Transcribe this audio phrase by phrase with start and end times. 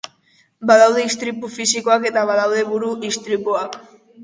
[0.71, 3.81] Badaude istripu fisikoak eta badaude buru istripuak.